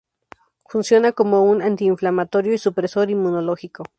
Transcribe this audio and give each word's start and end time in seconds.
Funciona 0.67 1.11
como 1.11 1.43
un 1.43 1.61
antiinflamatorio 1.61 2.53
y 2.55 2.57
supresor 2.57 3.11
inmunológico. 3.11 3.83